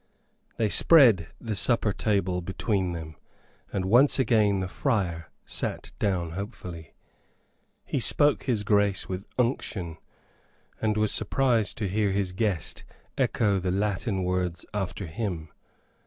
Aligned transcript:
They 0.57 0.67
spread 0.69 1.27
the 1.39 1.55
supper 1.55 1.93
table 1.93 2.41
between 2.41 2.93
them, 2.93 3.17
and 3.71 3.85
once 3.85 4.17
again 4.17 4.59
the 4.59 4.67
friar 4.67 5.29
sat 5.45 5.91
down 5.99 6.31
hopefully. 6.31 6.95
He 7.85 7.99
spoke 7.99 8.45
his 8.45 8.63
grace 8.63 9.07
with 9.07 9.27
unction, 9.37 9.97
and 10.81 10.97
was 10.97 11.11
surprised 11.11 11.77
to 11.77 11.87
hear 11.87 12.09
his 12.09 12.31
guest 12.31 12.83
echo 13.15 13.59
the 13.59 13.69
Latin 13.69 14.23
words 14.23 14.65
after 14.73 15.05
him. 15.05 15.49